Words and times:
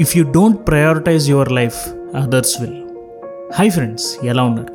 If 0.00 0.16
you 0.16 0.32
don't 0.32 0.58
prioritise 0.68 1.30
your 1.30 1.52
life 1.52 1.88
others 2.16 2.60
will 2.60 2.74
hi 3.54 3.70
friends 3.70 4.24
ఎలా 4.24 4.42
ఉన్నారు? 4.42 4.74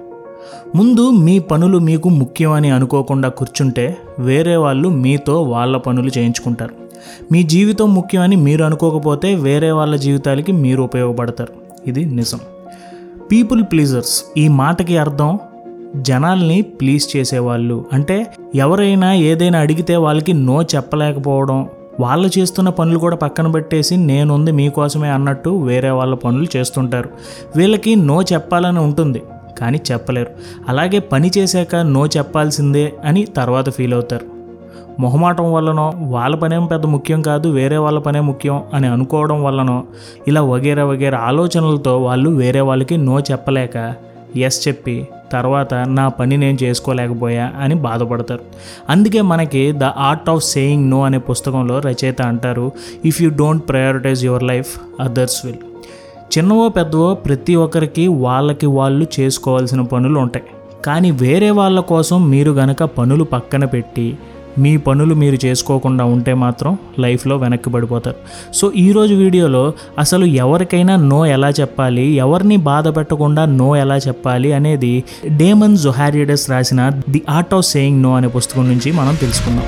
ముందు 0.78 1.10
మీ 1.10 1.40
పనులు 1.40 1.78
మీకు 1.78 2.10
ముఖ్యమని 2.10 2.72
అనుకోకుండా 2.72 3.30
కూర్చుంటే 3.30 3.98
వేరే 4.20 4.56
వాళ్ళు 4.56 4.90
మీతో 4.90 5.42
వాళ్ళ 5.42 5.78
పనులు 5.78 6.12
చేయించుకుంటారు. 6.18 6.72
మీ 7.32 7.44
జీవితం 7.44 7.94
ముఖ్యమని 7.94 8.36
మీరు 8.36 8.64
అనుకోకపోతే 8.64 9.36
వేరే 9.36 9.72
వాళ్ళ 9.72 9.96
జీవితాలకి 9.96 10.52
మీరు 10.52 10.84
ఉపయోగపడతారు. 10.84 11.54
ఇది 11.88 12.06
నిజం. 12.06 12.40
పీపుల్ 13.32 13.64
ప్లీజర్స్ 13.64 14.24
ఈ 14.38 14.48
మాటకి 14.48 14.98
అర్థం 14.98 15.40
జనాల్ని 15.96 16.62
ప్లీజ్ 16.62 17.18
చేసేవాళ్ళు. 17.18 17.86
అంటే 17.94 18.28
ఎవరైనా 18.56 19.14
ఏదైనా 19.14 19.60
అడిగితే 19.60 19.96
వాళ్ళకి 19.96 20.34
నో 20.34 20.62
చెప్పలేకపోవడం 20.62 21.68
వాళ్ళు 22.00 22.30
చేస్తున్న 22.40 22.70
పనులు 22.70 23.00
కూడా 23.00 23.16
పక్కన 23.16 23.48
పెట్టేసి 23.48 23.98
నేనుంది 23.98 24.52
మీకోసమే 24.52 25.10
అన్నట్టు 25.10 25.50
వేరే 25.50 25.90
వాళ్ళ 25.90 26.16
పనులు 26.16 26.58
చేస్తుంటారు. 26.58 27.10
వీళ్ళకి 27.56 27.96
నో 27.96 28.22
చెప్పాలని 28.22 28.80
ఉంటుంది 28.80 29.24
కానీ 29.60 29.82
చెప్పలేరు. 29.92 30.30
అలాగే 30.70 31.00
పని 31.00 31.32
చేశాక 31.38 31.76
నో 31.76 32.08
చెప్పాల్సిందే 32.08 32.94
అని 33.06 33.26
తర్వాత 33.26 33.70
ఫీల్ 33.70 33.94
అవుతారు. 33.94 34.26
మొహమాటం 35.00 35.54
వల్లనో 35.54 35.94
వాళ్ళ 35.98 36.36
పనేం 36.36 36.66
పెద్ద 36.66 36.86
ముఖ్యం 36.86 37.22
కాదు 37.22 37.48
వేరే 37.48 37.78
వాళ్ళ 37.78 38.00
పనే 38.00 38.20
ముఖ్యం 38.20 38.64
అని 38.74 38.88
అనుకోవడం 38.88 39.44
వల్లనో 39.44 39.84
ఇలా 40.28 40.42
వగేరా 40.42 40.86
వగేరా 40.86 41.20
ఆలోచనలతో 41.20 42.04
వాళ్ళు 42.04 42.30
వేరే 42.30 42.62
వాళ్ళకి 42.62 42.98
నో 42.98 43.20
చెప్పలేక 43.20 43.94
ఎస్ 44.38 44.68
చెప్పి 44.68 45.08
తర్వాత 45.32 45.74
నా 45.74 46.08
పని 46.08 46.38
నేను 46.38 46.58
చేసుకోలేకపోయా 46.64 47.54
అని 47.60 47.76
బాధపడతారు. 47.76 48.40
అందుకే 48.90 49.22
మనకి 49.22 49.72
the 49.72 49.84
art 49.84 50.30
of 50.30 50.44
saying 50.44 50.90
no 50.90 51.04
అనే 51.04 51.18
పుస్తకంలో 51.18 51.80
రచయిత 51.80 52.22
అంటారు 52.22 52.72
if 53.06 53.22
you 53.22 53.30
don't 53.30 53.70
prioritise 53.70 54.26
your 54.26 54.44
life 54.44 54.80
others 55.00 55.46
will 55.46 55.58
చిన్నవో 56.38 56.70
పెద్దవో 56.70 57.14
ప్రతి 57.14 57.56
ఒక్కరికి 57.56 58.08
వాళ్ళకి 58.08 58.66
వాళ్ళు 58.66 59.08
చేసుకోవాల్సిన 59.20 59.82
పనులు 59.82 60.20
ఉంటాయి. 60.20 60.46
కానీ 60.86 61.12
వేరే 61.12 61.50
వాళ్ళ 61.50 61.80
కోసం 61.80 62.30
మీరు 62.30 62.52
గనక 62.52 62.84
పనులు 62.84 63.24
పక్కన 63.24 63.66
పెట్టి 63.66 64.18
మీ 64.58 64.78
పనులు 64.78 65.16
మీరు 65.16 65.38
చేసుకోకుండా 65.46 66.04
ఉంటే 66.06 66.34
మాత్రం 66.34 66.78
లైఫ్లో 67.00 67.38
వెనక్కి 67.38 67.70
పడిపోతారు. 67.70 68.20
సో 68.54 68.72
ఈరోజు 68.76 69.14
వీడియోలో 69.14 69.74
అసలు 70.00 70.26
ఎవరికైనా 70.26 70.96
నో 70.96 71.26
ఎలా 71.26 71.50
చెప్పాలి 71.50 72.06
ఎవరిని 72.26 72.58
బాధ 72.58 72.88
పెట్టకుండా 72.98 73.46
నో 73.46 73.76
ఎలా 73.76 73.98
చెప్పాలి 73.98 74.54
అనేది 74.54 75.04
డేమన్ 75.42 75.78
జొహారియడస్ 75.78 76.50
రాసిన 76.50 76.90
the 77.10 77.22
art 77.30 77.54
of 77.54 77.66
saying 77.66 78.02
no 78.04 78.14
అనే 78.16 78.28
పుస్తకం 78.28 78.68
నుంచి 78.70 78.92
మనం 78.92 79.16
తెలుసుకుందాం. 79.16 79.68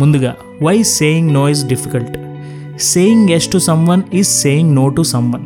ముందుగా 0.00 0.34
why 0.62 0.82
saying 0.82 1.30
no 1.30 1.48
is 1.48 1.62
difficult 1.66 2.29
saying 2.80 3.28
yes 3.28 3.52
to 3.52 3.58
someone 3.58 4.02
is 4.14 4.28
saying 4.28 4.76
no 4.76 4.88
to 4.88 5.02
someone 5.02 5.42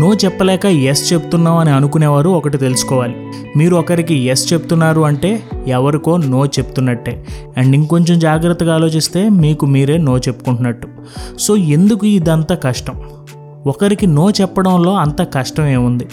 no 0.00 0.14
చెప్పలేక 0.14 0.66
ఎస్ 0.66 1.12
చెప్తున్నాం 1.12 1.56
అని 1.56 1.70
అనుకునేవారు 1.70 2.30
ఒకటి 2.30 2.58
తెలుసుకోవాలి. 2.58 3.14
మీరు 3.56 3.76
ఒకరికి 3.76 4.14
ఎస్ 4.14 4.52
చెప్తున్నారు 4.52 5.00
అంటే 5.00 5.42
ఎవరికో 5.66 6.16
నో 6.16 6.46
చెప్తున్నట్టే. 6.46 7.24
అండ్ 7.56 7.76
ఇంకొంచెం 7.76 8.18
జాగ్రత్తగా 8.18 8.74
ఆలోచిస్తే 8.74 9.28
మీకు 9.28 9.66
మీరే 9.66 9.96
నో 9.98 10.18
చెప్పుకుంటున్నట్టు. 10.18 10.88
సో 11.38 11.56
ఎందుకు 11.56 12.06
ఇదంతా 12.06 12.54
కష్టం? 12.54 13.02
ఒకరికి 13.66 14.06
నో 14.06 14.30
చెప్పడంలో 14.30 14.94
అంత 14.96 15.22
కష్టం 15.22 15.66
ఏముంది? 15.66 16.06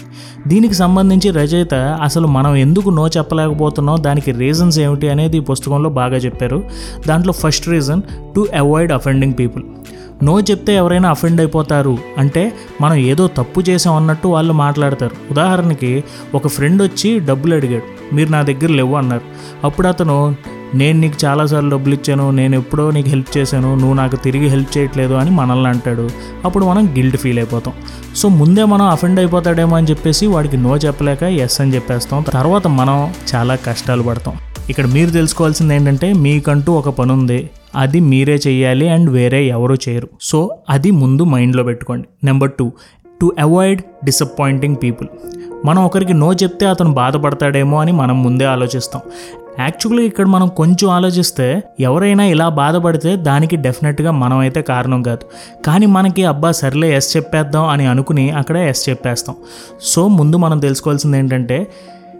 దీనికి 0.48 0.74
సంబంధించి 0.74 1.30
రచయిత 1.30 1.74
అసలు 1.76 2.28
మనం 2.28 2.56
ఎందుకు 2.56 2.90
నో 2.90 3.08
చెప్పలేకపోతున్నాం? 3.08 4.04
దానికి 4.04 4.32
రీజన్స్ 4.32 4.80
ఏమిటి 4.80 5.10
అనేది 5.10 5.38
ఈ 5.38 5.40
పుస్తకంలో 5.40 5.90
బాగా 5.90 6.18
చెప్పారు. 6.18 6.64
దాంట్లో 7.08 7.34
first 7.34 7.70
reason 7.70 8.02
to 8.36 8.48
avoid 8.56 8.92
offending 8.92 9.34
people 9.40 9.64
no 10.24 10.40
చెప్తే 10.40 10.76
ఎవరైనా 10.76 11.10
అఫెండ్ 11.10 11.42
అయిపోతారు 11.42 11.98
అంటే 12.18 12.54
మనం 12.82 12.96
ఏదో 12.96 13.28
తప్పు 13.28 13.62
చేసాం 13.70 13.96
అన్నట్టు 13.96 14.28
వాళ్ళు 14.28 14.54
మాట్లాడతారు. 14.54 15.16
ఉదాహరణకి 15.32 16.04
ఒక 16.36 16.48
ఫ్రెండ్ 16.48 16.82
వచ్చి 16.82 17.20
డబ్బులు 17.20 17.56
అడిగాడు. 17.56 18.16
మీరు 18.16 18.30
నా 18.30 18.42
దగ్గర 18.42 18.70
లేవు 18.70 18.96
అన్నారు. 18.96 19.22
అప్పుడు 19.64 19.88
అతను 19.88 20.36
నేను 20.74 21.00
నీకు 21.00 21.26
చాలాసార్లు 21.26 21.70
డబ్బులు 21.70 21.94
ఇచ్చాను 21.94 22.32
నేను 22.32 22.56
ఎప్పుడో 22.56 22.92
నీకు 22.92 23.10
హెల్ప్ 23.10 23.38
చేశాను 23.38 23.76
నువ్వు 23.76 23.94
నాకు 23.94 24.16
తిరిగి 24.16 24.48
హెల్ప్ 24.48 24.78
చేయట్లేదు 24.78 25.14
అని 25.14 25.30
మనల్ని 25.30 25.68
అంటాడు. 25.68 26.10
అప్పుడు 26.46 26.66
మనం 26.66 26.86
గిల్ట్ 26.86 27.18
ఫీల్ 27.18 27.38
అయిపోతాం. 27.38 27.74
సో 28.16 28.30
ముందే 28.30 28.66
మనం 28.66 28.86
అఫెండ్ 28.86 29.20
అయిపోతాడేమో 29.20 29.78
అని 29.78 29.88
చెప్పేసి 29.90 30.28
వాడికి 30.28 30.58
నో 30.58 30.78
చెప్పలేక 30.78 31.24
ఎస్ 31.24 31.62
అని 31.62 31.76
చెప్పేస్తాం. 31.76 32.22
తర్వాత 32.22 32.68
మనం 32.68 33.14
చాలా 33.36 33.56
కష్టాలు 33.56 34.04
పడతాం. 34.04 34.36
ఇక్కడ 34.70 34.86
మీరు 34.86 35.10
తెలుసుకోవాల్సింది 35.10 35.76
ఏంటంటే 35.76 36.14
మీకంటూ 36.14 36.74
ఒక 36.74 36.90
పని 36.90 37.12
ఉంది 37.12 37.50
అది 37.76 38.00
మీరే 38.00 38.40
చెయ్యాలి 38.48 38.90
అండ్ 38.90 39.10
వేరే 39.10 39.46
ఎవరు 39.46 39.76
చేయరు. 39.90 40.08
సో 40.22 40.58
అది 40.70 40.92
ముందు 40.92 41.24
మైండ్లో 41.24 41.64
పెట్టుకోండి. 41.64 42.08
Number 42.24 42.52
two 42.52 42.72
to 43.22 43.36
avoid 43.40 43.82
disappointing 44.06 44.76
people 44.84 45.08
మనం 45.66 45.86
ఒకరికి 45.86 46.14
నో 46.14 46.34
చెప్తే 46.34 46.66
అతను 46.66 46.94
బాధపడతాడేమో 46.94 47.80
అని 47.80 47.92
మనం 47.92 48.24
ముందే 48.24 48.46
ఆలోచిస్తాం. 48.46 49.02
యాక్చువల్గా 49.60 50.06
ఇక్కడ 50.06 50.26
మనం 50.26 50.48
కొంచెం 50.48 50.90
ఆలోచిస్తే 50.90 51.64
ఎవరైనా 51.80 52.24
ఇలా 52.24 52.50
బాధపడితే 52.50 53.16
దానికి 53.16 53.56
డెఫినెట్గా 53.56 54.12
మనం 54.12 54.38
అయితే 54.38 54.62
కారణం 54.62 55.04
కాదు. 55.04 55.26
కానీ 55.64 55.86
మనకి 55.86 56.26
అబ్బా 56.26 56.52
సర్లే 56.52 56.96
ఎస్ 56.96 57.18
చెప్పేద్దాం 57.18 57.66
అని 57.66 57.86
అనుకుని 57.86 58.30
అక్కడ 58.30 58.58
ఎస్ 58.58 58.90
చెప్పేస్తాం. 58.90 59.36
సో 59.82 60.08
ముందు 60.08 60.38
మనం 60.38 60.60
తెలుసుకోవాల్సింది 60.60 61.18
ఏంటంటే 61.18 61.68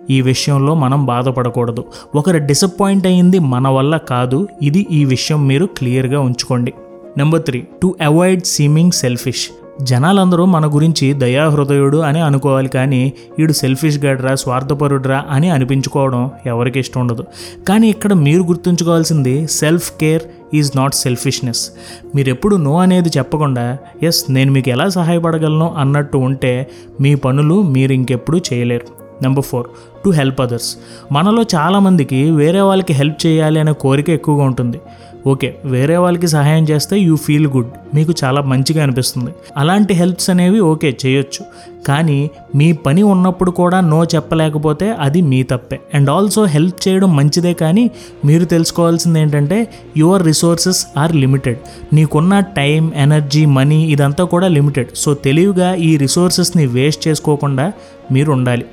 ఈ 0.10 0.22
విషయంలో 0.22 0.76
మనం 0.76 1.06
బాధపడకూడదు. 1.06 1.84
ఒకరు 2.16 2.38
డిసప్పాయింట్ 2.38 3.08
అయ్యింది 3.08 3.40
మన 3.40 3.68
వల్ల 3.68 3.98
కాదు. 3.98 4.48
ఇది 4.62 4.88
ఈ 4.92 5.06
విషయం 5.06 5.48
మీరు 5.48 5.66
క్లియర్గా 5.66 6.20
ఉంచుకోండి. 6.20 6.74
Number 7.18 7.42
three 7.42 7.64
to 7.82 7.96
avoid 8.02 8.46
seeming 8.46 8.92
selfish 8.92 9.50
జనాలందరూ 9.84 10.46
మన 10.46 10.76
గురించి 10.76 11.14
దయాహృదయుడు 11.14 11.98
అని 11.98 12.22
అనుకోవాలి 12.22 12.70
కానీ 12.70 13.14
వీడు 13.40 13.54
సెల్ఫిష్ 13.54 14.06
గడ్రా 14.06 14.36
స్వార్థపరుడ్రా 14.36 15.26
అని 15.30 15.50
అనిపించుకోవడం 15.50 16.30
ఎవరికి 16.46 16.80
ఇష్టం 16.80 17.02
ఉండదు. 17.02 17.24
కానీ 17.68 17.90
ఇక్కడ 17.90 18.14
మీరు 18.14 18.44
గుర్తుంచుకోవాల్సింది 18.44 19.48
self 19.48 19.92
care 19.92 20.22
is 20.54 20.78
not 20.78 20.96
selfishness 20.96 21.72
మీరు 22.16 22.30
ఎప్పుడు 22.30 22.56
నో 22.56 22.78
అనేది 22.78 23.10
చెప్పకుండా 23.18 23.78
ఎస్ 24.04 24.32
నేను 24.32 24.52
మీకు 24.52 24.70
ఎలా 24.70 24.90
సహాయపడగలను 24.90 25.76
అన్నట్టు 25.78 26.18
ఉంటే 26.18 26.68
మీ 27.02 27.16
పనులు 27.16 27.62
మీరు 27.62 27.94
ఇంకెప్పుడు 27.94 28.38
చేయలేరు. 28.54 28.97
Number 29.24 29.46
four 29.46 29.68
to 30.06 30.10
help 30.10 30.42
others 30.42 30.78
మనలో 31.12 31.46
చాలామందికి 31.56 32.32
వేరే 32.32 32.62
వాళ్ళకి 32.62 32.94
హెల్ప్ 32.94 33.28
చేయాలి 33.28 33.60
అనే 33.60 33.74
కోరిక 33.74 34.10
ఎక్కువగా 34.10 34.44
ఉంటుంది. 34.44 34.80
ఓకే 35.28 35.56
వేరే 35.66 35.98
వాళ్ళకి 35.98 36.28
సహాయం 36.28 36.64
చేస్తే 36.64 36.98
యూ 36.98 37.16
ఫీల్ 37.16 37.48
గుడ్ 37.48 37.72
మీకు 37.96 38.14
చాలా 38.24 38.42
మంచిగా 38.42 38.84
అనిపిస్తుంది. 38.84 39.32
అలాంటి 39.58 39.94
హెల్ప్స్ 39.94 40.30
అనేవి 40.30 40.60
ఓకే 40.60 40.98
చేయొచ్చు. 41.06 41.42
కానీ 41.88 42.30
మీ 42.56 42.74
పని 42.86 43.04
ఉన్నప్పుడు 43.04 43.52
కూడా 43.52 43.82
నో 43.82 44.04
చెప్పలేకపోతే 44.04 44.92
అది 45.06 45.22
మీ 45.22 45.44
తప్పే. 45.44 45.80
అండ్ 45.94 46.10
ఆల్సో 46.10 46.44
హెల్ప్ 46.46 46.88
చేయడం 46.88 47.16
మంచిదే 47.16 47.54
కానీ 47.54 47.92
మీరు 48.26 48.46
తెలుసుకోవాల్సింది 48.46 49.20
ఏంటంటే 49.20 49.68
యువర్ 49.98 50.24
రిసోర్సెస్ 50.24 50.88
ఆర్ 50.98 51.16
లిమిటెడ్ 51.16 51.60
నీకున్న 51.94 52.40
టైం 52.40 52.92
ఎనర్జీ 52.96 53.46
మనీ 53.46 53.82
ఇదంతా 53.92 54.24
కూడా 54.24 54.48
లిమిటెడ్ 54.48 54.92
సో 54.96 55.14
తెలివిగా 55.14 55.76
ఈ 55.76 55.98
రిసోర్సెస్ని 55.98 56.66
వేస్ట్ 56.66 57.08
చేసుకోకుండా 57.08 57.74
మీరు 58.12 58.32
ఉండాలి. 58.32 58.66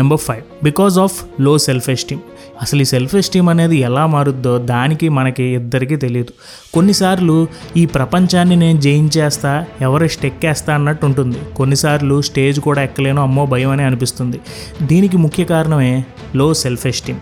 Number 0.00 0.18
five 0.18 0.64
because 0.64 0.98
of low 0.98 1.58
self 1.58 1.90
esteem 1.90 2.20
అసలు 2.62 2.82
ఈ 2.82 2.84
సెల్ఫ్ 2.84 3.14
ఎస్టీమ్ 3.14 3.48
అనేది 3.48 3.76
ఎలా 3.76 4.06
మారుద్దో 4.06 4.58
దానికి 4.58 5.08
మనకి 5.08 5.42
ఇద్దరికీ 5.42 5.96
తెలియదు 5.96 6.32
కొన్నిసార్లు 6.74 7.36
ఈ 7.76 7.86
ప్రపంచాన్ని 7.86 8.56
నేను 8.56 8.80
జయించేస్తా 8.80 9.64
ఎవరెస్ట్ 9.80 10.26
ఎక్కేస్తా 10.26 10.74
అన్నట్టు 10.74 11.06
ఉంటుంది. 11.06 11.38
కొన్నిసార్లు 11.56 12.22
స్టేజ్ 12.22 12.60
కూడా 12.60 12.82
ఎక్కలేను 12.82 13.22
అమ్మో 13.22 13.46
భయం 13.46 13.70
అని 13.70 13.82
అనిపిస్తుంది. 13.82 14.40
దీనికి 14.82 15.16
ముఖ్య 15.16 15.44
కారణమే 15.44 16.04
లో 16.36 16.54
సెల్ఫ్ 16.54 16.86
ఎస్టీమ్ 16.86 17.18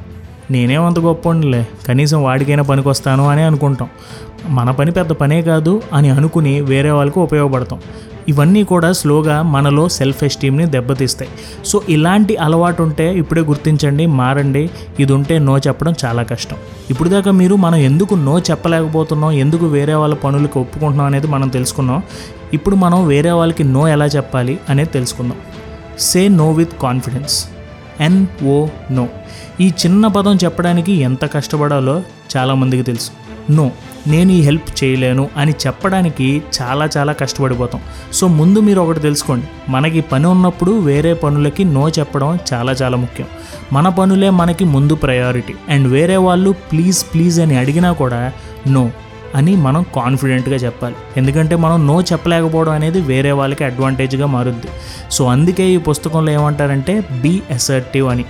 నేనేమంత 0.51 0.99
గొప్పలే 0.99 1.69
కనీసం 1.89 2.23
వాడికైనా 2.23 2.63
పనికొస్తాను 2.63 3.29
అని 3.29 3.43
అనుకుంటాం. 3.43 3.89
మన 4.49 4.71
పని 4.71 4.91
పెద్ద 4.91 5.13
పనే 5.13 5.43
కాదు 5.43 5.83
అని 5.93 6.11
అనుకుని 6.11 6.61
వేరే 6.61 6.91
వాళ్ళకు 6.91 7.23
ఉపయోగపడతాం. 7.23 7.81
ఇవన్నీ 8.29 8.65
కూడా 8.65 8.93
స్లోగా 8.93 9.43
మనలో 9.43 9.89
సెల్ఫ్ 9.89 10.25
ఎస్టీమ్ని 10.25 10.67
దెబ్బతీస్తాయి. 10.67 11.31
సో 11.65 11.83
ఇలాంటి 11.89 12.37
అలవాటు 12.37 12.83
ఉంటే 12.83 13.15
ఇప్పుడే 13.15 13.41
గుర్తించండి 13.41 14.07
మారండి. 14.07 14.71
ఇది 15.01 15.13
ఉంటే 15.13 15.39
నో 15.39 15.59
చెప్పడం 15.59 15.95
చాలా 16.05 16.23
కష్టం. 16.23 16.57
ఇప్పుడు 16.91 17.09
దాకా 17.09 17.31
మీరు 17.31 17.57
మనం 17.57 17.77
ఎందుకు 17.77 18.15
నో 18.15 18.39
చెప్పలేకపోతున్నాం 18.39 19.33
ఎందుకు 19.33 19.67
వేరే 19.67 19.95
వాళ్ళ 19.95 20.15
పనులకు 20.15 20.61
ఒప్పుకుంటున్నాం 20.61 21.07
అనేది 21.07 21.27
మనం 21.27 21.49
తెలుసుకున్నాం. 21.49 22.03
ఇప్పుడు 22.55 22.77
మనం 22.77 23.09
వేరే 23.09 23.31
వాళ్ళకి 23.31 23.65
నో 23.65 23.89
ఎలా 23.89 24.07
చెప్పాలి 24.07 24.59
అనేది 24.69 24.91
తెలుసుకుందాం. 24.91 25.37
Say 25.99 26.29
no 26.29 26.53
with 26.53 26.71
confidence 26.83 27.45
N 28.01 28.27
O 28.47 28.67
no 28.91 29.09
ఈ 29.61 29.69
చిన్న 29.69 30.07
పదం 30.07 30.37
చెప్పడానికి 30.45 30.93
ఎంత 30.93 31.33
కష్టపడాలో 31.33 32.03
చాలామందికి 32.37 32.83
తెలుసు. 32.83 33.11
నో 33.53 33.71
నేను 34.07 34.33
ఈ 34.33 34.41
హెల్ప్ 34.41 34.85
చేయలేను 34.85 35.29
అని 35.37 35.53
చెప్పడానికి 35.67 36.43
చాలా 36.63 36.89
చాలా 36.97 37.13
కష్టపడిపోతాం. 37.13 37.81
సో 38.13 38.29
ముందు 38.29 38.59
మీరు 38.59 38.81
ఒకటి 38.81 39.01
తెలుసుకోండి. 39.01 39.47
మనకి 39.69 40.01
పని 40.01 40.27
ఉన్నప్పుడు 40.27 40.71
వేరే 40.71 41.15
పనులకి 41.15 41.65
నో 41.65 41.89
చెప్పడం 41.89 42.39
చాలా 42.53 42.73
చాలా 42.73 42.97
ముఖ్యం. 42.97 43.27
మన 43.73 43.89
పనులే 43.89 44.31
మనకి 44.31 44.65
ముందు 44.65 44.95
ప్రయారిటీ 44.95 45.55
అండ్ 45.69 45.89
వేరే 45.89 46.17
వాళ్ళు 46.17 46.51
ప్లీజ్ 46.51 47.05
ప్లీజ్ 47.15 47.41
అని 47.41 47.57
అడిగినా 47.57 47.93
కూడా 47.93 48.33
నో 48.69 48.91
అని 49.35 49.57
మనం 49.57 49.87
కాన్ఫిడెంట్గా 49.97 50.57
చెప్పాలి. 50.57 50.95
ఎందుకంటే 51.17 51.57
మనం 51.57 51.87
నో 51.87 52.01
చెప్పలేకపోవడం 52.01 52.73
అనేది 52.73 53.01
వేరే 53.01 53.33
వాళ్ళకి 53.33 53.65
అడ్వాంటేజ్గా 53.65 54.27
మారుద్ది. 54.27 54.67
సో 55.11 55.27
అందుకే 55.27 55.71
ఈ 55.71 55.77
పుస్తకంలో 55.77 56.33
ఏమంటారంటే 56.33 57.01
బీ 57.01 57.43
అసర్టివ్ 57.51 58.09
అని. 58.09 58.25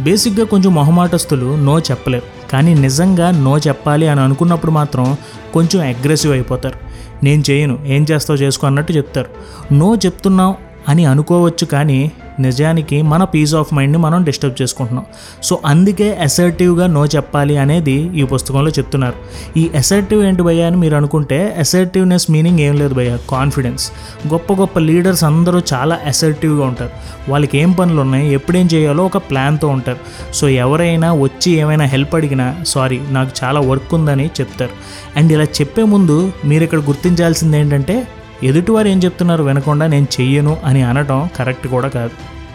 బేసిక్గా 0.00 0.46
కొంచెం 0.46 0.74
మొహమాటస్తులు 0.74 1.56
నో 1.56 1.78
చెప్పలేరు. 1.78 2.41
కానీ 2.52 2.74
నిజంగా 2.74 3.30
నో 3.30 3.58
చెప్పాలి 3.58 4.08
అని 4.08 4.20
అనుకున్నప్పుడు 4.20 4.72
మాత్రం 4.72 5.16
కొంచెం 5.54 5.80
అగ్రెసివ్ 5.86 6.32
అయిపోతారు. 6.32 6.78
నేను 7.24 7.42
చేయను 7.50 7.78
ఏం 7.86 8.06
చేస్తావు 8.10 8.38
చేసుకో 8.38 8.66
అన్నట్టు 8.66 8.92
చెప్తారు. 8.92 9.30
నో 9.74 9.94
చెప్తున్నావు 9.94 10.71
అని 10.88 11.04
అనుకోవచ్చు 11.04 11.64
కానీ 11.64 12.12
నిజానికి 12.40 13.02
మన 13.02 13.24
పీస్ 13.24 13.54
ఆఫ్ 13.54 13.74
మైండ్ని 13.74 13.98
మనం 13.98 14.24
డిస్టర్బ్ 14.24 14.62
చేసుకుంటున్నాం. 14.62 15.04
సో 15.42 15.58
అందుకే 15.66 16.14
అసర్టివ్గా 16.14 16.86
నో 16.86 17.06
చెప్పాలి 17.06 17.56
అనేది 17.56 18.18
ఈ 18.20 18.22
పుస్తకంలో 18.22 18.70
చెప్తున్నారు. 18.70 19.14
ఈ 19.58 19.70
అసర్టివ్ 19.76 20.24
ఏంటి 20.24 20.42
భయ్యా 20.42 20.66
అని 20.66 20.76
మీరు 20.76 20.96
అనుకుంటే 20.96 21.56
అసర్టివ్నెస్ 21.58 22.30
మీనింగ్ 22.30 22.60
ఏం 22.60 22.76
లేదు 22.76 22.94
భయ్యా 22.94 23.18
కాన్ఫిడెన్స్ 23.30 23.92
గొప్ప 24.32 24.52
గొప్ప 24.52 24.78
లీడర్స్ 24.78 25.24
అందరూ 25.24 25.62
చాలా 25.74 25.98
అసర్టివ్గా 26.06 26.66
ఉంటారు. 26.66 26.90
వాళ్ళకి 27.30 27.58
ఏం 27.58 27.72
పనులు 27.72 28.00
ఉన్నాయి 28.00 28.32
ఎప్పుడేం 28.32 28.68
చేయాలో 28.74 29.04
ఒక 29.04 29.16
ప్లాన్తో 29.16 29.68
ఉంటారు. 29.68 29.98
సో 30.34 30.48
ఎవరైనా 30.48 31.12
వచ్చి 31.12 31.52
ఏమైనా 31.52 31.84
హెల్ప్ 31.84 32.14
అడిగినా 32.14 32.56
సారీ 32.66 33.00
నాకు 33.10 33.30
చాలా 33.44 33.60
వర్క్ 33.60 33.94
ఉందని 33.94 34.26
చెప్తారు. 34.26 34.70
అండ్ 35.16 35.32
ఇలా 35.32 35.44
చెప్పే 35.44 35.82
ముందు 35.82 36.32
మీరు 36.44 36.64
ఇక్కడ 36.64 36.78
గుర్తించాల్సింది 36.78 37.58
ఏంటంటే 37.58 38.08
ఎదుటివారు 38.44 38.88
ఏం 38.88 38.98
చెప్తున్నారు 38.98 39.42
వినకుండా 39.42 39.86
నేను 39.86 40.06
చెయ్యను 40.20 40.56
అని 40.64 40.82
అనటం 40.82 41.28
కరెక్ట్ 41.36 41.66
కూడా 41.68 41.88
కాదు. 41.88 42.10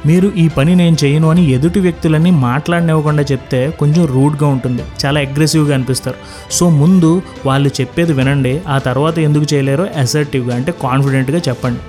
మీరు 0.08 0.28
ఈ 0.38 0.48
పని 0.48 0.76
నేను 0.76 0.98
చేయను 1.04 1.30
అని 1.30 1.44
ఎదుటి 1.52 1.80
వ్యక్తులని 1.80 2.32
మాట్లాడనివ్వకుండా 2.32 3.24
చెప్తే 3.24 3.72
కొంచెం 3.80 4.06
రూడ్గా 4.06 4.48
ఉంటుంది. 4.48 4.84
చాలా 5.06 5.20
అగ్రెసివ్గా 5.22 5.74
అనిపిస్తారు. 5.74 6.16
సో 6.52 6.70
ముందు 6.70 7.22
వాళ్ళు 7.46 7.70
చెప్పేది 7.82 8.14
వినండి 8.14 8.62
ఆ 8.68 8.78
తర్వాత 8.78 9.20
ఎందుకు 9.20 9.46
చేయలేరో 9.54 9.88
అసర్టివ్గా 9.98 10.56
అంటే 10.56 10.72
కాన్ఫిడెంట్గా 10.72 11.42
చెప్పండి. 11.50 11.80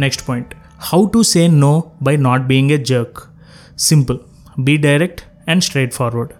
Next 0.00 0.28
point 0.28 0.54
how 0.80 1.06
to 1.14 1.22
say 1.22 1.46
no 1.46 1.84
by 2.02 2.16
not 2.16 2.42
being 2.42 2.70
a 2.70 2.84
jerk 2.84 3.18
simple 3.78 4.18
be 4.58 4.76
direct 4.76 5.50
and 5.50 5.64
straightforward 5.94 6.30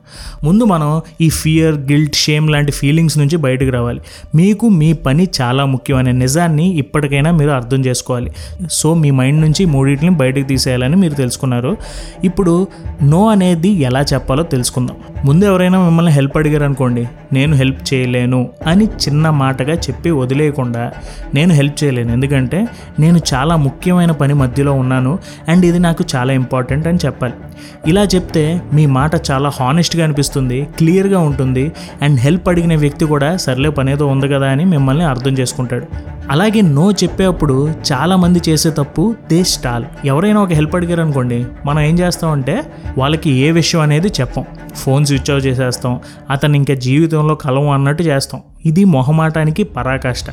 ముందు 0.45 0.65
మనం 0.65 1.03
ఈ 1.21 1.29
ఫియర్ 1.29 1.75
గిల్ట్ 1.75 2.17
షేమ్ 2.17 2.51
లాంటి 2.51 2.73
ఫీలింగ్స్ 2.73 3.19
నుంచి 3.19 3.37
బయటకు 3.37 3.71
రావాలి. 3.71 4.01
మీకు 4.35 4.69
మీ 4.69 4.93
పని 4.93 5.29
చాలా 5.41 5.65
ముఖ్యం 5.65 5.99
అనే 5.99 6.13
నిజాన్ని 6.13 6.67
ఇప్పటికైనా 6.75 7.31
మీరు 7.31 7.51
అర్థం 7.51 7.85
చేసుకోవాలి. 7.85 8.33
సో 8.71 8.95
మీ 8.95 9.11
మైండ్ 9.11 9.41
నుంచి 9.41 9.65
మూడింటిని 9.65 10.11
బయటకు 10.11 10.49
తీసేయాలని 10.49 10.97
మీరు 10.97 11.15
తెలుసుకున్నారు. 11.15 11.77
ఇప్పుడు 12.25 12.67
నో 13.03 13.29
అనేది 13.29 13.69
ఎలా 13.69 14.03
చెప్పాలో 14.15 14.43
తెలుసుకుందాం. 14.43 14.97
ముందు 15.25 15.45
ఎవరైనా 15.45 15.85
మిమ్మల్ని 15.85 16.13
హెల్ప్ 16.13 16.37
అడిగారు 16.37 16.65
అనుకోండి 16.65 17.09
నేను 17.33 17.57
హెల్ప్ 17.57 17.95
చేయలేను 17.95 18.49
అని 18.67 18.85
చిన్న 18.85 19.31
మాటగా 19.31 19.75
చెప్పి 19.75 20.11
వదిలేయకుండా 20.11 20.93
నేను 21.35 21.55
హెల్ప్ 21.55 21.85
చేయలేను 21.85 22.13
ఎందుకంటే 22.13 22.69
నేను 22.99 23.21
చాలా 23.35 23.57
ముఖ్యమైన 23.57 24.11
పని 24.11 24.35
మధ్యలో 24.35 24.73
ఉన్నాను 24.73 25.19
అండ్ 25.49 25.67
ఇది 25.67 25.79
నాకు 25.79 26.05
చాలా 26.17 26.33
ఇంపార్టెంట్ 26.33 26.87
అని 26.87 26.99
చెప్పాలి. 27.07 27.35
ఇలా 27.87 28.03
చెప్తే 28.03 28.61
మీ 28.75 28.87
మాట 28.87 29.31
చాలా 29.31 29.49
హానెస్ట్గా 29.61 29.98
అనిపిస్తుంది 30.03 30.69
క్లియర్గా 30.79 31.19
ఉంటుంది 31.19 31.73
అండ్ 32.03 32.21
హెల్ప్ 32.21 32.49
అడిగిన 32.49 32.77
వ్యక్తి 32.77 33.05
కూడా 33.05 33.37
సర్లే 33.37 33.71
పనేదో 33.71 34.07
ఉంది 34.07 34.29
కదా 34.29 34.47
అని 34.47 34.65
మిమ్మల్ని 34.65 35.05
అర్థం 35.05 35.33
చేసుకుంటాడు. 35.33 35.87
అలాగే 36.31 36.61
నో 36.61 36.91
చెప్పేటప్పుడు 36.91 37.75
చాలామంది 37.93 38.41
చేసే 38.49 38.71
తప్పు 38.71 39.15
దే 39.31 39.43
స్టాల్. 39.43 39.85
ఎవరైనా 40.05 40.43
ఒక 40.43 40.53
హెల్ప్ 40.53 40.77
అడిగారు 40.77 41.01
అనుకోండి 41.01 41.47
మనం 41.67 41.81
ఏం 41.81 41.99
చేస్తామంటే 41.99 42.63
వాళ్ళకి 42.99 43.31
ఏ 43.31 43.51
విషయం 43.51 43.81
అనేది 43.81 44.09
చెప్పం. 44.09 44.45
ఫోన్ 44.77 45.07
స్విచ్ 45.07 45.31
ఆఫ్ 45.31 45.47
చేసేస్తాం 45.47 46.01
అతను 46.31 46.57
ఇంకా 46.57 46.75
జీవితంలో 46.75 47.35
కలవం 47.35 47.71
అన్నట్టు 47.71 48.03
చేస్తాం. 48.03 48.41
ఇది 48.67 48.85
మొహమాటానికి 48.85 49.63
పరాకాష్ట. 49.63 50.27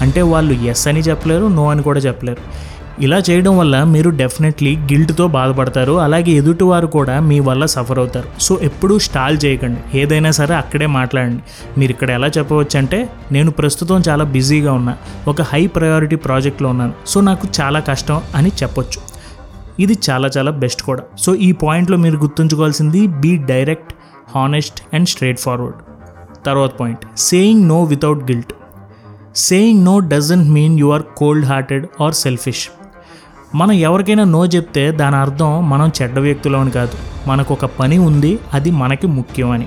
అంటే 0.00 0.22
వాళ్ళు 0.22 0.52
ఎస్ 0.52 0.88
అని 0.88 1.00
చెప్పలేరు 1.00 1.46
నో 1.46 1.70
అని 1.70 1.82
కూడా 1.82 2.00
చెప్పలేరు. 2.00 2.71
ఇలా 3.00 3.18
చేయడం 3.18 3.58
వల్ల 3.58 3.84
మీరు 3.84 4.10
డెఫినెట్లీ 4.10 4.76
గిల్ట్తో 4.76 5.28
బాధపడతారు. 5.28 5.92
అలాగే 5.92 6.32
ఎదుటివారు 6.32 6.86
కూడా 6.86 7.20
మీ 7.20 7.40
వల్ల 7.40 7.66
సఫర్ 7.66 7.98
అవుతారు. 7.98 8.28
సో 8.40 8.58
ఎప్పుడూ 8.62 8.98
స్టాల్ 8.98 9.38
చేయకండి. 9.44 9.98
ఏదైనా 9.98 10.30
సరే 10.30 10.54
అక్కడే 10.54 10.86
మాట్లాడండి. 10.86 11.42
మీరు 11.78 11.90
ఇక్కడ 11.90 12.10
ఎలా 12.10 12.26
చెప్పవచ్చు 12.26 12.78
అంటే 12.78 13.08
నేను 13.32 13.50
ప్రస్తుతం 13.50 14.02
చాలా 14.08 14.24
బిజీగా 14.24 14.72
ఉన్నా. 14.72 14.96
ఒక 15.28 15.42
హై 15.42 15.66
ప్రయారిటీ 15.66 16.16
ప్రాజెక్ట్లో 16.16 16.68
ఉన్నాను. 16.68 16.92
సో 17.06 17.20
నాకు 17.20 17.48
చాలా 17.60 17.80
కష్టం 17.80 18.20
అని 18.34 18.48
చెప్పొచ్చు. 18.62 19.00
ఇది 19.80 19.98
చాలా 20.10 20.30
చాలా 20.38 20.50
బెస్ట్ 20.50 20.82
కూడా. 20.82 21.02
సో 21.18 21.34
ఈ 21.34 21.52
పాయింట్లో 21.52 21.96
మీరు 21.96 22.16
గుర్తుంచుకోవాల్సింది 22.16 23.06
be 23.06 23.36
direct 23.36 23.92
honest 24.34 24.82
and 24.94 25.08
straightforward 25.40 25.74
తర్వాత 26.46 26.70
point 26.80 27.00
saying 27.16 27.68
no 27.68 27.84
without 27.84 28.30
guilt 28.30 28.52
saying 29.36 29.84
no 29.84 29.98
doesn't 29.98 30.48
mean 30.48 30.80
you 30.80 30.92
are 30.92 31.02
cold 31.16 31.46
hearted 31.46 31.86
or 32.00 32.14
selfish 32.14 32.68
మనం 33.54 33.72
ఎవరికైనా 33.72 34.24
నో 34.24 34.46
చెప్తే 34.46 34.90
దాని 34.92 35.16
అర్థం 35.16 35.70
మనం 35.70 35.92
చెడ్డ 36.02 36.18
వ్యక్తులని 36.18 36.70
కాదు. 36.70 36.96
మనకు 37.28 37.54
ఒక 37.54 37.64
పని 37.64 37.98
ఉంది 37.98 38.38
అది 38.54 38.70
మనకి 38.70 39.06
ముఖ్యం 39.06 39.50
అని 39.50 39.66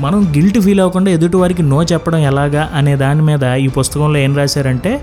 మనం 0.00 0.32
గిల్ట్ 0.36 0.60
ఫీల్ 0.60 0.80
అవ్వకుండా 0.80 1.10
ఎదుటివారికి 1.10 1.62
నో 1.62 1.82
చెప్పడం 1.82 2.18
ఎలాగా 2.18 2.70
అనే 2.74 2.96
దాని 2.96 3.22
మీద 3.22 3.44
ఈ 3.44 3.68
పుస్తకంలో 3.68 4.18
ఏం 4.18 4.36
రాశారంటే 4.36 5.00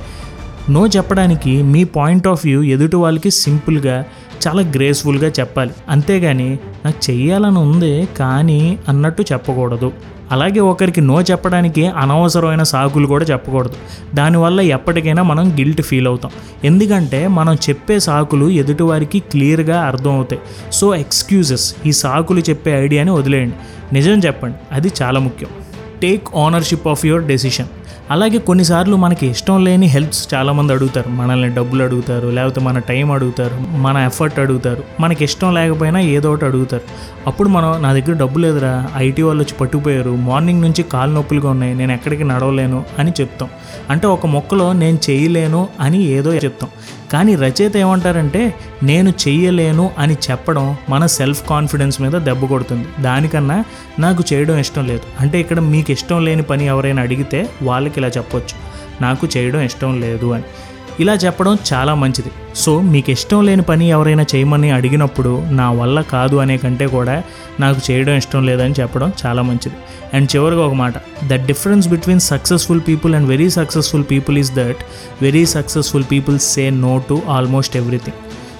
నో 0.70 0.88
చెప్పడానికి 0.88 1.62
మీ 1.64 1.84
పాయింట్ 1.84 2.28
ఆఫ్ 2.28 2.46
వ్యూ 2.46 2.64
ఎదుటి 2.64 2.96
వాళ్ళకి 2.96 3.32
సింపుల్గా 3.32 4.06
చాలా 4.48 4.62
గ్రేస్ఫుల్గా 4.62 5.32
చెప్పాలి. 5.40 5.72
అంతేగాని 5.90 6.60
నాకు 6.86 7.12
చెయ్యాలని 7.12 7.60
ఉంది 7.60 8.10
కానీ 8.18 8.78
అన్నట్టు 8.90 9.22
చెప్పకూడదు. 9.22 9.92
అలాగే 10.32 10.60
ఒకరికి 10.60 11.02
నో 11.02 11.22
చెప్పడానికి 11.22 11.88
అనవసరమైన 11.88 12.64
సాకులు 12.64 13.08
కూడా 13.08 13.26
చెప్పకూడదు. 13.26 13.76
దానివల్ల 14.16 14.62
ఎప్పటికైనా 14.62 15.24
మనం 15.24 15.50
గిల్ట్ 15.50 15.82
ఫీల్ 15.82 16.08
అవుతాం. 16.08 16.32
ఎందుకంటే 16.64 17.28
మనం 17.28 17.56
చెప్పే 17.56 18.00
సాకులు 18.00 18.50
ఎదుటివారికి 18.50 19.20
క్లియర్గా 19.20 19.82
అర్థం 19.82 20.12
అవుతాయి 20.12 20.42
సో 20.72 20.96
ఎక్స్క్యూజెస్. 20.96 21.76
ఈ 21.86 21.92
సాకులు 21.92 22.40
చెప్పే 22.40 22.72
ఐడియాని 22.72 23.12
వదిలేయండి. 23.12 23.56
నిజం 23.94 24.20
చెప్పండి. 24.20 24.56
అది 24.72 24.92
చాలా 25.02 25.20
ముఖ్యం. 25.20 25.50
Take 26.02 26.28
ownership 26.36 26.88
of 26.88 27.06
your 27.06 27.24
decision 27.24 27.66
అలాగే 28.12 28.38
కొన్నిసార్లు 28.38 28.96
మనకి 28.96 29.28
ఇష్టం 29.28 29.64
లేని 29.64 29.86
హెల్ప్స్ 29.86 30.34
చాలామంది 30.34 30.74
అడుగుతారు. 30.74 31.10
మనల్ని 31.10 31.50
డబ్బులు 31.50 31.84
అడుగుతారు 31.84 32.28
లేకపోతే 32.28 32.62
మన 32.62 32.80
టైం 32.80 33.12
అడుగుతారు 33.12 33.78
మన 33.78 33.98
ఎఫర్ట్ 33.98 34.40
అడుగుతారు. 34.40 34.84
మనకి 35.00 35.24
ఇష్టం 35.24 35.54
లేకపోయినా 35.54 36.00
ఏదో 36.00 36.34
ఒకటి 36.34 36.46
అడుగుతారు. 36.46 36.82
అప్పుడు 37.28 37.50
మనం 37.50 37.82
నా 37.82 37.94
దగ్గర 37.94 38.14
డబ్బు 38.14 38.40
లేదురా 38.40 38.88
ఐటీ 38.96 39.22
వాళ్ళు 39.22 39.44
వచ్చి 39.44 39.56
పట్టుకుపోయారు 39.58 40.16
మార్నింగ్ 40.16 40.62
నుంచి 40.62 40.84
కాలు 40.84 41.12
నొప్పులుగా 41.12 41.50
ఉన్నాయి 41.50 41.76
నేను 41.76 41.92
ఎక్కడికి 41.92 42.24
నడవలేను 42.24 42.84
అని 43.00 43.12
చెప్తాం. 43.22 43.50
అంటే 43.90 44.08
ఒక 44.08 44.26
మొక్కలో 44.26 44.74
నేను 44.74 45.00
చేయలేను 45.10 45.68
అని 45.80 46.04
ఏదో 46.04 46.34
చెప్తాం. 46.34 46.70
కానీ 47.12 47.36
రచయిత 47.36 47.78
ఏమంటారంటే 47.78 48.56
నేను 48.84 49.10
చెయ్యలేను 49.10 49.92
అని 49.98 50.16
చెప్పడం 50.32 50.78
మన 50.90 51.06
సెల్ఫ్ 51.06 51.50
కాన్ఫిడెన్స్ 51.50 52.02
మీద 52.02 52.12
దెబ్బ 52.12 52.46
కొడుతుంది. 52.46 52.88
దానికన్నా 53.02 53.64
నాకు 54.00 54.24
చేయడం 54.34 54.58
ఇష్టం 54.58 54.88
లేదు. 54.88 55.02
అంటే 55.20 55.40
ఇక్కడ 55.40 55.60
మీకు 55.60 55.92
ఇష్టం 55.92 56.26
లేని 56.26 56.42
పని 56.42 56.66
ఎవరైనా 56.66 57.02
అడిగితే 57.02 57.50
వాళ్ళకి 57.64 58.00
ఇలా 58.00 58.08
చెప్పొచ్చు. 58.08 58.56
నాకు 59.02 59.28
చేయడం 59.38 59.62
ఇష్టం 59.62 60.02
లేదు 60.02 60.34
అని. 60.34 60.44
ఇలా 61.00 61.14
చెప్పడం 61.14 61.58
చాలా 61.74 61.96
మంచిది. 61.96 62.32
సో 62.56 62.82
మీకు 62.82 63.12
ఇష్టం 63.12 63.46
లేని 63.46 63.62
పని 63.62 63.90
ఎవరైనా 63.90 64.26
చేయమని 64.36 64.72
అడిగినప్పుడు 64.72 65.44
నా 65.52 65.72
వల్ల 65.72 66.02
కాదు 66.02 66.36
అనే 66.36 66.58
కంటే 66.58 66.88
కూడా 66.88 67.24
నాకు 67.60 67.92
చేయడం 67.92 68.14
ఇష్టం 68.14 68.46
లేదని 68.46 68.74
చెప్పడం 68.80 69.14
చాలా 69.26 69.42
మంచిది. 69.42 69.76
అండ్ 70.14 70.36
చివరిగా 70.36 70.66
ఒక 70.66 70.74
మాట. 70.74 70.94
The 71.28 71.34
difference 71.34 71.88
between 71.88 72.20
successful 72.20 72.82
people 72.88 73.16
and 73.16 73.30
very 73.30 73.50
successful 73.50 74.04
people 74.12 74.38
is 74.38 74.52
that 74.52 74.78
very 75.22 75.46
successful 75.46 76.04
people 76.12 76.40
say 76.40 76.70
no 76.70 77.02
to 77.10 77.22
almost 77.28 77.78
everything. 77.78 78.18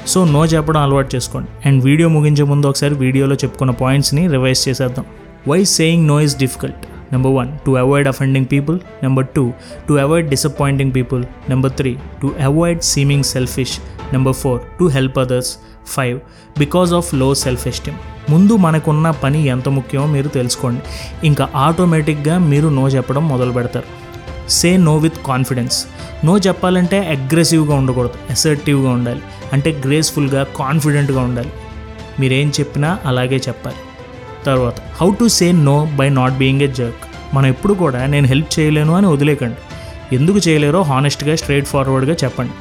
So 0.08 0.26
no 0.26 0.46
చెప్పడం 0.46 0.82
అలవాటు 0.82 1.16
చేసుకోండి. 1.16 1.50
అండ్ 1.68 1.84
వీడియో 1.84 2.10
ముగించే 2.10 2.44
ముందు 2.44 2.68
ఒకసారి 2.68 2.96
వీడియోలో 2.96 3.36
చెప్పుకున్న 3.36 3.72
పాయింట్స్ని 3.72 4.28
రివైజ్ 4.28 4.70
చేసేద్దాం. 4.70 5.06
Why 5.48 5.64
saying 5.64 6.08
no 6.08 6.22
is 6.22 6.38
difficult? 6.38 6.97
Number 7.12 7.32
one 7.32 7.58
to 7.66 7.72
avoid 7.72 8.08
offending 8.08 8.46
people 8.52 8.80
number 9.04 9.26
two 9.36 9.54
to 9.90 9.94
avoid 9.94 10.30
disappointing 10.30 10.96
people 10.96 11.24
number 11.50 11.72
three 11.72 11.98
to 12.22 12.36
avoid 12.42 12.82
seeming 12.82 13.24
selfish 13.24 13.80
number 14.14 14.34
four 14.34 14.62
to 14.80 14.86
help 14.86 15.20
others 15.20 15.58
five 15.88 16.20
because 16.60 16.94
of low 16.94 17.36
self 17.36 17.68
esteem 17.68 17.98
ముందు 18.32 18.56
మనకున్న 18.56 19.12
పని 19.12 19.46
ఎంత 19.48 19.70
ముఖ్యమో 19.70 20.06
మీరు 20.06 20.28
తెలుసుకోండి. 20.28 20.82
ఇంకా 21.28 21.50
ఆటోమేటిక్గా 21.56 22.38
మీరు 22.38 22.68
నో 22.68 22.88
చెప్పడం 22.88 23.28
మొదలు 23.30 23.52
పెడతారు. 23.52 24.08
Say 24.50 24.78
no 24.78 24.98
with 24.98 25.14
confidence 25.28 25.86
no 26.26 26.38
చెప్పాలంటే 26.38 27.00
అగ్రెసివ్గా 27.00 27.76
ఉండకూడదు. 27.76 28.12
అసర్టివ్గా 28.30 28.90
ఉండాలి. 28.90 29.22
అంటే 29.54 29.82
గ్రేస్ఫుల్గా 29.86 30.44
కాన్ఫిడెంట్గా 30.44 31.22
ఉండాలి. 31.22 31.52
మీరేం 32.20 32.50
చెప్పినా 32.50 33.00
అలాగే 33.06 33.36
చెప్పాలి. 33.36 33.78
తర్వాత 34.48 34.80
how 35.00 35.10
to 35.20 35.28
say 35.38 35.48
no 35.68 35.78
by 36.00 36.08
not 36.20 36.36
being 36.42 36.64
a 36.68 36.70
jerk 36.80 37.04
మనం 37.36 37.48
ఎప్పుడు 37.54 37.74
కూడా 37.84 38.02
నేను 38.14 38.28
హెల్ప్ 38.28 38.52
చేయలేను 38.58 38.94
అని 38.96 39.08
వదిలేకండి. 39.08 39.60
ఎందుకు 40.16 40.40
చేయలేరో 40.48 40.82
హానెస్ట్గా 40.90 41.34
స్ట్రైట్ 41.42 41.68
ఫార్వర్డ్గా 41.68 42.16
చెప్పండి. 42.24 42.56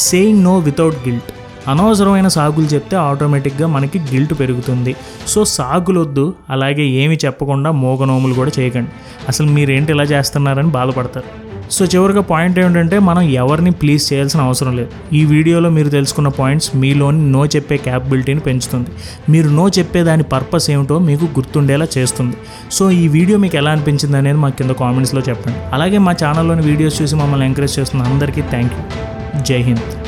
సేయింగ్ 0.00 0.42
నో 0.44 0.54
వితౌట్ 0.68 0.98
గిల్ట్ 1.06 1.30
అనవసరమైన 1.68 2.28
సాగులు 2.28 2.66
చెప్తే 2.74 2.96
ఆటోమేటిక్గా 2.96 3.66
మనకి 3.66 3.98
గిల్ట్ 3.98 4.34
పెరుగుతుంది. 4.40 4.96
సో 5.26 5.44
సాగులు 5.44 6.00
వద్దు 6.00 6.34
అలాగే 6.50 6.86
ఏమి 7.02 7.18
చెప్పకుండా 7.24 7.70
మోగనోములు 7.70 8.34
కూడా 8.34 8.52
చేయకండి. 8.58 8.90
అసలు 9.28 9.46
మీరేంటి 9.46 9.92
ఇలా 9.92 10.02
చేస్తున్నారని 10.02 10.68
బాధపడతారు. 10.68 11.50
సో 11.74 11.84
చివరిగా 11.84 12.20
పాయింట్ 12.20 12.58
ఏమిటంటే 12.58 12.98
మనం 12.98 13.22
ఎవరిని 13.22 13.70
ప్లీజ్ 13.70 14.12
చేయాల్సిన 14.12 14.40
అవసరం 14.40 14.76
లేదు. 14.76 14.88
ఈ 15.12 15.24
వీడియోలో 15.24 15.70
మీరు 15.70 15.88
తెలుసుకున్న 15.88 16.28
పాయింట్స్ 16.28 16.76
మీలోని 16.76 17.30
నో 17.30 17.46
చెప్పే 17.46 17.76
క్యాపబిలిటీని 17.76 18.40
పెంచుతుంది. 18.40 18.90
మీరు 19.32 19.48
నో 19.48 19.68
చెప్పే 19.78 20.02
దాని 20.02 20.22
పర్పస్ 20.22 20.70
ఏమిటో 20.70 20.98
మీకు 20.98 21.24
గుర్తుండేలా 21.38 21.88
చేస్తుంది. 21.96 22.36
సో 22.70 22.90
ఈ 22.90 23.08
వీడియో 23.08 23.38
మీకు 23.38 23.56
ఎలా 23.56 23.70
అనిపించింది 23.70 24.16
అనేది 24.16 24.38
మా 24.38 24.48
కింద 24.48 24.70
కామెంట్స్లో 24.70 25.20
చెప్పండి. 25.30 25.58
అలాగే 25.72 25.98
మా 25.98 26.12
ఛానల్లోని 26.24 26.62
వీడియోస్ 26.62 27.02
చూసి 27.02 27.16
మమ్మల్ని 27.16 27.46
ఎంకరేజ్ 27.46 27.78
చేస్తున్న 27.80 28.02
అందరికీ 28.02 28.40
థ్యాంక్ 28.40 28.74
యూ 28.74 29.42
జై 29.42 29.62
హింద్. 29.70 29.99